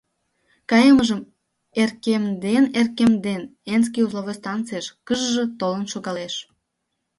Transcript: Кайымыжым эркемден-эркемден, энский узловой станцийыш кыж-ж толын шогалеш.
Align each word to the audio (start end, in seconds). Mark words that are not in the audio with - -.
Кайымыжым 0.69 1.21
эркемден-эркемден, 1.81 3.41
энский 3.73 4.03
узловой 4.07 4.35
станцийыш 4.39 4.85
кыж-ж 5.07 5.33
толын 5.59 5.85
шогалеш. 5.93 6.33